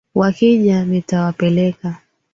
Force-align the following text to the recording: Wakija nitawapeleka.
Wakija 0.15 0.85
nitawapeleka. 0.85 1.95